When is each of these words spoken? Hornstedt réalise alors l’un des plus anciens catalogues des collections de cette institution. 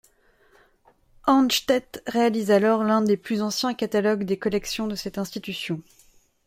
Hornstedt 1.27 2.01
réalise 2.07 2.49
alors 2.49 2.83
l’un 2.83 3.03
des 3.03 3.17
plus 3.17 3.43
anciens 3.43 3.75
catalogues 3.75 4.23
des 4.23 4.39
collections 4.39 4.87
de 4.87 4.95
cette 4.95 5.19
institution. 5.19 5.79